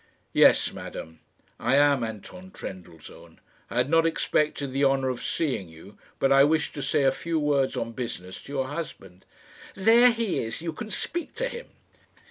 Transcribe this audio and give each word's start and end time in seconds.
"Yes, 0.33 0.73
madame; 0.73 1.19
I 1.59 1.75
am 1.75 2.03
Anton 2.03 2.49
Trendellsohn. 2.49 3.39
I 3.69 3.75
had 3.75 3.87
not 3.87 4.03
expected 4.07 4.73
the 4.73 4.83
honour 4.83 5.09
of 5.09 5.21
seeing 5.23 5.69
you, 5.69 5.95
but 6.17 6.31
I 6.31 6.43
wish 6.43 6.71
to 6.73 6.81
say 6.81 7.03
a 7.03 7.11
few 7.11 7.37
words 7.39 7.77
on 7.77 7.91
business 7.91 8.41
to 8.41 8.51
your 8.51 8.67
husband." 8.69 9.25
"There 9.75 10.09
he 10.09 10.39
is; 10.39 10.59
you 10.59 10.73
can 10.73 10.89
speak 10.89 11.35
to 11.35 11.47
him." 11.47 11.67